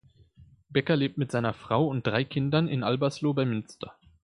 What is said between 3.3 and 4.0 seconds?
bei Münster.